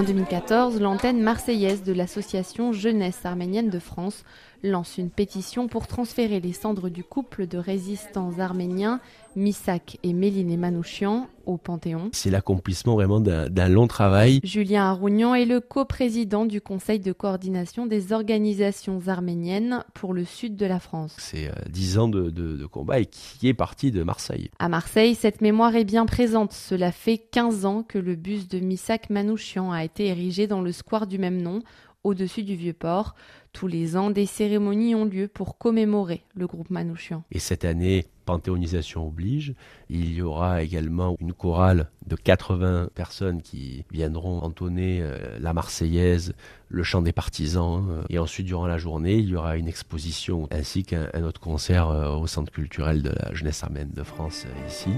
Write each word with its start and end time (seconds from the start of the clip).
En 0.00 0.02
2014, 0.02 0.80
l'antenne 0.80 1.20
marseillaise 1.20 1.82
de 1.82 1.92
l'association 1.92 2.72
Jeunesse 2.72 3.26
arménienne 3.26 3.68
de 3.68 3.78
France 3.78 4.24
lance 4.62 4.98
une 4.98 5.10
pétition 5.10 5.68
pour 5.68 5.86
transférer 5.86 6.40
les 6.40 6.52
cendres 6.52 6.88
du 6.88 7.04
couple 7.04 7.46
de 7.46 7.58
résistants 7.58 8.38
arméniens 8.38 9.00
Misak 9.36 9.98
et 10.02 10.12
Méline 10.12 10.58
Manouchian 10.58 11.28
au 11.46 11.56
Panthéon. 11.56 12.10
C'est 12.12 12.30
l'accomplissement 12.30 12.94
vraiment 12.94 13.20
d'un 13.20 13.68
long 13.68 13.86
travail. 13.86 14.40
Julien 14.44 14.84
Arougnan 14.84 15.34
est 15.34 15.44
le 15.44 15.60
coprésident 15.60 16.44
du 16.44 16.60
Conseil 16.60 17.00
de 17.00 17.12
coordination 17.12 17.86
des 17.86 18.12
organisations 18.12 19.00
arméniennes 19.06 19.84
pour 19.94 20.14
le 20.14 20.24
sud 20.24 20.56
de 20.56 20.66
la 20.66 20.80
France. 20.80 21.14
C'est 21.18 21.48
euh, 21.48 21.52
dix 21.68 21.98
ans 21.98 22.08
de, 22.08 22.30
de, 22.30 22.66
combat 22.66 23.00
et 23.00 23.06
qui 23.06 23.48
est 23.48 23.54
parti 23.54 23.90
de 23.90 24.02
Marseille. 24.02 24.50
À 24.58 24.68
Marseille, 24.68 25.14
cette 25.14 25.40
mémoire 25.40 25.74
est 25.76 25.84
bien 25.84 26.06
présente. 26.06 26.52
Cela 26.52 26.92
fait 26.92 27.18
15 27.18 27.64
ans 27.64 27.82
que 27.82 27.98
le 27.98 28.16
buste 28.16 28.50
de 28.50 28.58
Misak 28.58 29.10
Manouchian 29.10 29.72
a 29.72 29.84
été 29.84 30.06
érigé 30.06 30.46
dans 30.46 30.60
le 30.60 30.72
square 30.72 31.06
du 31.06 31.18
même 31.18 31.40
nom 31.40 31.60
au-dessus 32.04 32.42
du 32.42 32.56
vieux 32.56 32.72
port. 32.72 33.14
Tous 33.52 33.66
les 33.66 33.96
ans, 33.96 34.10
des 34.10 34.26
cérémonies 34.26 34.94
ont 34.94 35.04
lieu 35.04 35.26
pour 35.26 35.58
commémorer 35.58 36.22
le 36.34 36.46
groupe 36.46 36.70
Manouchian. 36.70 37.24
Et 37.32 37.40
cette 37.40 37.64
année, 37.64 38.06
panthéonisation 38.24 39.08
oblige, 39.08 39.54
il 39.88 40.12
y 40.12 40.22
aura 40.22 40.62
également 40.62 41.16
une 41.18 41.32
chorale 41.32 41.90
de 42.06 42.14
80 42.14 42.90
personnes 42.94 43.42
qui 43.42 43.84
viendront 43.90 44.38
entonner 44.42 45.00
euh, 45.02 45.38
la 45.40 45.52
Marseillaise, 45.52 46.34
le 46.68 46.82
chant 46.84 47.02
des 47.02 47.12
partisans. 47.12 47.84
Euh, 47.90 48.02
et 48.08 48.20
ensuite, 48.20 48.46
durant 48.46 48.68
la 48.68 48.78
journée, 48.78 49.16
il 49.16 49.28
y 49.28 49.34
aura 49.34 49.56
une 49.56 49.66
exposition 49.66 50.46
ainsi 50.52 50.84
qu'un 50.84 51.24
autre 51.24 51.40
concert 51.40 51.88
euh, 51.88 52.14
au 52.14 52.28
Centre 52.28 52.52
culturel 52.52 53.02
de 53.02 53.10
la 53.10 53.34
jeunesse 53.34 53.64
arménienne 53.64 53.90
de 53.92 54.04
France 54.04 54.46
ici. 54.68 54.90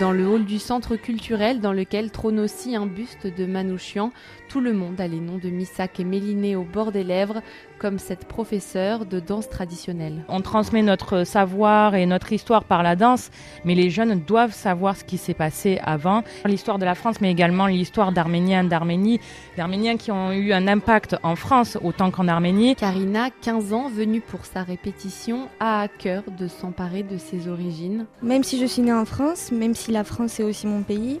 Dans 0.00 0.12
le 0.12 0.28
hall 0.28 0.44
du 0.44 0.58
centre 0.58 0.96
culturel 0.96 1.60
dans 1.60 1.72
lequel 1.72 2.10
trône 2.10 2.38
aussi 2.38 2.76
un 2.76 2.84
buste 2.84 3.26
de 3.26 3.46
Manouchian, 3.46 4.12
tout 4.48 4.60
le 4.60 4.74
monde 4.74 5.00
a 5.00 5.08
les 5.08 5.20
noms 5.20 5.38
de 5.38 5.48
Missak 5.48 6.00
et 6.00 6.04
Méliné 6.04 6.54
au 6.54 6.64
bord 6.64 6.92
des 6.92 7.02
lèvres, 7.02 7.40
comme 7.78 7.98
cette 7.98 8.26
professeure 8.26 9.06
de 9.06 9.20
danse 9.20 9.48
traditionnelle. 9.48 10.24
On 10.28 10.40
transmet 10.40 10.82
notre 10.82 11.24
savoir 11.24 11.94
et 11.94 12.06
notre 12.06 12.32
histoire 12.32 12.64
par 12.64 12.82
la 12.82 12.94
danse, 12.94 13.30
mais 13.64 13.74
les 13.74 13.90
jeunes 13.90 14.20
doivent 14.20 14.52
savoir 14.52 14.96
ce 14.96 15.04
qui 15.04 15.18
s'est 15.18 15.34
passé 15.34 15.78
avant, 15.82 16.22
l'histoire 16.44 16.78
de 16.78 16.84
la 16.84 16.94
France, 16.94 17.20
mais 17.20 17.30
également 17.30 17.66
l'histoire 17.66 18.12
d'Arméniens, 18.12 18.64
d'Arménie, 18.64 19.20
d'Arméniens 19.56 19.96
qui 19.96 20.10
ont 20.10 20.32
eu 20.32 20.52
un 20.52 20.68
impact 20.68 21.16
en 21.22 21.36
France 21.36 21.78
autant 21.82 22.10
qu'en 22.10 22.28
Arménie. 22.28 22.76
Karina, 22.76 23.30
15 23.42 23.72
ans, 23.72 23.88
venue 23.88 24.20
pour 24.20 24.44
sa 24.44 24.62
répétition, 24.62 25.48
a 25.58 25.82
à 25.82 25.88
cœur 25.88 26.22
de 26.38 26.48
s'emparer 26.48 27.02
de 27.02 27.18
ses 27.18 27.48
origines. 27.48 28.06
Même 28.22 28.44
si 28.44 28.60
je 28.60 28.66
suis 28.66 28.82
née 28.82 28.92
en 28.92 29.04
France, 29.04 29.50
même 29.56 29.74
si 29.74 29.90
la 29.90 30.04
France 30.04 30.38
est 30.40 30.42
aussi 30.42 30.66
mon 30.66 30.82
pays, 30.82 31.20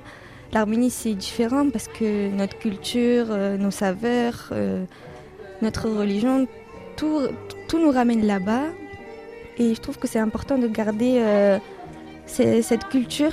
l'Arménie 0.52 0.90
c'est 0.90 1.14
différent 1.14 1.68
parce 1.70 1.88
que 1.88 2.30
notre 2.30 2.58
culture, 2.58 3.26
euh, 3.30 3.56
nos 3.56 3.70
saveurs, 3.70 4.50
euh, 4.52 4.84
notre 5.62 5.88
religion, 5.88 6.46
tout, 6.96 7.22
tout 7.68 7.78
nous 7.78 7.90
ramène 7.90 8.26
là-bas. 8.26 8.64
Et 9.58 9.74
je 9.74 9.80
trouve 9.80 9.98
que 9.98 10.06
c'est 10.06 10.18
important 10.18 10.58
de 10.58 10.68
garder 10.68 11.18
euh, 11.18 11.58
cette 12.26 12.88
culture 12.88 13.32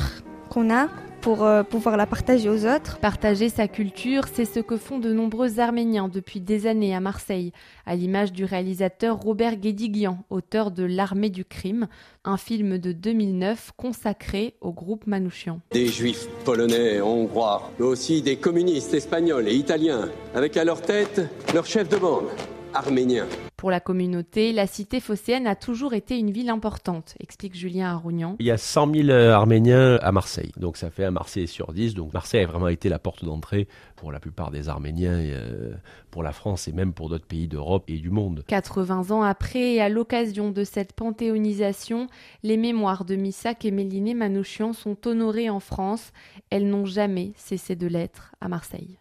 qu'on 0.49 0.73
a 0.73 0.87
pour 1.23 1.45
euh, 1.45 1.63
pouvoir 1.63 1.95
la 1.95 2.05
partager 2.05 2.49
aux 2.49 2.65
autres. 2.65 2.99
Partager 2.99 3.47
sa 3.47 3.69
culture, 3.69 4.23
c'est 4.31 4.43
ce 4.43 4.59
que 4.59 4.75
font 4.75 4.99
de 4.99 5.13
nombreux 5.13 5.59
Arméniens 5.59 6.09
depuis 6.09 6.41
des 6.41 6.67
années 6.67 6.93
à 6.93 6.99
Marseille, 6.99 7.53
à 7.85 7.95
l'image 7.95 8.33
du 8.33 8.43
réalisateur 8.43 9.17
Robert 9.17 9.55
Guédiglian, 9.55 10.25
auteur 10.29 10.69
de 10.69 10.83
L'armée 10.83 11.29
du 11.29 11.45
crime, 11.45 11.87
un 12.25 12.35
film 12.35 12.77
de 12.77 12.91
2009 12.91 13.71
consacré 13.77 14.55
au 14.59 14.73
groupe 14.73 15.07
Manouchian. 15.07 15.61
Des 15.71 15.87
juifs 15.87 16.27
polonais, 16.43 16.99
hongrois, 16.99 17.71
mais 17.79 17.85
aussi 17.85 18.21
des 18.21 18.35
communistes 18.35 18.93
espagnols 18.93 19.47
et 19.47 19.55
italiens, 19.55 20.09
avec 20.35 20.57
à 20.57 20.65
leur 20.65 20.81
tête 20.81 21.21
leur 21.53 21.65
chef 21.65 21.87
de 21.87 21.97
bande 21.97 22.27
arménien. 22.73 23.27
Pour 23.57 23.71
la 23.71 23.79
communauté, 23.79 24.51
la 24.51 24.67
cité 24.67 24.99
phocéenne 24.99 25.47
a 25.47 25.55
toujours 25.55 25.93
été 25.93 26.17
une 26.17 26.31
ville 26.31 26.49
importante, 26.49 27.15
explique 27.19 27.55
Julien 27.55 27.91
Arougnan. 27.91 28.35
Il 28.39 28.45
y 28.45 28.51
a 28.51 28.57
100 28.57 28.93
000 28.93 29.09
euh, 29.09 29.31
Arméniens 29.31 29.97
à 30.01 30.11
Marseille, 30.11 30.51
donc 30.57 30.77
ça 30.77 30.89
fait 30.89 31.05
un 31.05 31.11
Marseille 31.11 31.47
sur 31.47 31.71
10. 31.71 31.93
Donc 31.93 32.13
Marseille 32.13 32.43
a 32.43 32.47
vraiment 32.47 32.67
été 32.67 32.89
la 32.89 32.99
porte 32.99 33.23
d'entrée 33.23 33.67
pour 33.95 34.11
la 34.11 34.19
plupart 34.19 34.51
des 34.51 34.67
Arméniens, 34.67 35.13
euh, 35.13 35.73
pour 36.11 36.23
la 36.23 36.33
France 36.33 36.67
et 36.67 36.73
même 36.73 36.93
pour 36.93 37.09
d'autres 37.09 37.25
pays 37.25 37.47
d'Europe 37.47 37.85
et 37.87 37.99
du 37.99 38.09
monde. 38.09 38.43
80 38.47 39.11
ans 39.11 39.23
après, 39.23 39.75
et 39.75 39.81
à 39.81 39.89
l'occasion 39.89 40.51
de 40.51 40.63
cette 40.63 40.93
panthéonisation, 40.93 42.07
les 42.43 42.57
mémoires 42.57 43.05
de 43.05 43.15
Missak 43.15 43.65
et 43.65 43.71
Méliné 43.71 44.13
Manouchian 44.13 44.73
sont 44.73 45.07
honorées 45.07 45.49
en 45.49 45.59
France. 45.59 46.11
Elles 46.49 46.67
n'ont 46.67 46.85
jamais 46.85 47.31
cessé 47.37 47.75
de 47.75 47.87
l'être 47.87 48.33
à 48.41 48.49
Marseille. 48.49 48.97